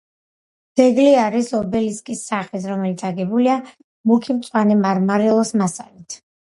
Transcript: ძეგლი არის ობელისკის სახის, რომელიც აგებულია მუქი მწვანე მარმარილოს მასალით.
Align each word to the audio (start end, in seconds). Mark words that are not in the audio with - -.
ძეგლი 0.79 1.03
არის 1.23 1.51
ობელისკის 1.59 2.25
სახის, 2.31 2.67
რომელიც 2.73 3.07
აგებულია 3.13 3.61
მუქი 4.13 4.41
მწვანე 4.41 4.83
მარმარილოს 4.85 5.59
მასალით. 5.65 6.23